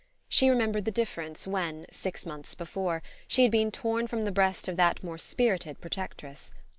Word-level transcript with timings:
She 0.27 0.49
remembered 0.49 0.85
the 0.85 0.91
difference 0.91 1.45
when, 1.45 1.85
six 1.91 2.25
months 2.25 2.55
before, 2.55 3.03
she 3.27 3.43
had 3.43 3.51
been 3.51 3.69
torn 3.69 4.07
from 4.07 4.25
the 4.25 4.31
breast 4.31 4.67
of 4.67 4.75
that 4.77 5.03
more 5.03 5.19
spirited 5.19 5.79
protectress. 5.79 6.49